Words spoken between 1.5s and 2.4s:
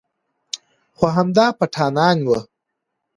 پټانان و.